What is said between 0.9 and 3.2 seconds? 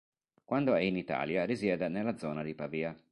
Italia risiede nella zona di Pavia.